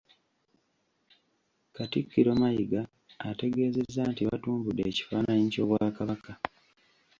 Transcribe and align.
Katikkiro 1.75 2.31
Mayiga 2.41 2.81
ategeezezza 3.29 4.01
nti 4.11 4.21
batumbudde 4.29 4.81
ekifaananyi 4.89 5.45
ky’Obwakabaka 5.53 6.31